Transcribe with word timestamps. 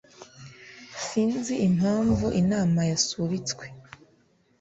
Sinzi 1.05 1.53
impamvu 1.67 2.25
inama 2.41 2.81
yasubitswe. 2.91 3.65